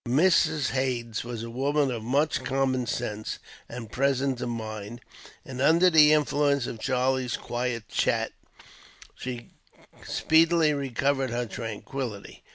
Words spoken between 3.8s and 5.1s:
presence of mind;